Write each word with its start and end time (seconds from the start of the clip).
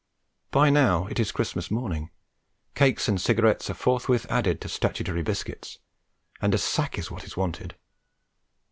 By 0.49 0.71
now 0.71 1.05
it 1.11 1.19
is 1.19 1.31
Christmas 1.31 1.69
morning; 1.69 2.09
cakes 2.73 3.07
and 3.07 3.21
cigarettes 3.21 3.69
are 3.69 3.75
forthwith 3.75 4.25
added 4.31 4.59
to 4.61 4.67
statutory 4.67 5.21
biscuits, 5.21 5.77
and 6.41 6.55
a 6.55 6.57
sack 6.57 6.97
is 6.97 7.11
what 7.11 7.23
is 7.23 7.37
wanted. 7.37 7.75